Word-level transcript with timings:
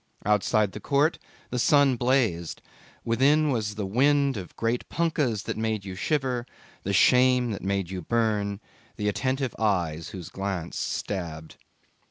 Outside 0.25 0.71
the 0.71 0.79
court 0.79 1.19
the 1.51 1.59
sun 1.59 1.95
blazed 1.95 2.63
within 3.05 3.51
was 3.51 3.75
the 3.75 3.85
wind 3.85 4.35
of 4.35 4.55
great 4.55 4.89
punkahs 4.89 5.43
that 5.43 5.57
made 5.57 5.85
you 5.85 5.93
shiver, 5.93 6.47
the 6.81 6.91
shame 6.91 7.51
that 7.51 7.61
made 7.61 7.91
you 7.91 8.01
burn, 8.01 8.59
the 8.95 9.07
attentive 9.07 9.53
eyes 9.59 10.09
whose 10.09 10.29
glance 10.29 10.75
stabbed. 10.75 11.57